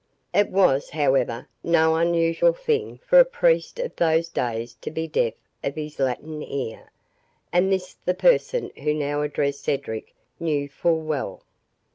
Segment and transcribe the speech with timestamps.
[0.33, 5.35] It was, however, no unusual thing for a priest of those days to be deaf
[5.63, 6.89] of his Latin ear,
[7.53, 11.43] and this the person who now addressed Cedric knew full well.